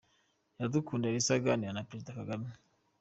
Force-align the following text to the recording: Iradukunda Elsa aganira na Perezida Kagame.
Iradukunda 0.57 1.05
Elsa 1.13 1.33
aganira 1.35 1.71
na 1.75 1.87
Perezida 1.87 2.17
Kagame. 2.19 2.49